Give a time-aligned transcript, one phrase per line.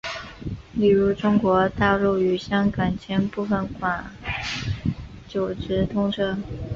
[0.73, 4.03] 例如中国大陆与香港间部分广
[5.27, 6.35] 九直通车。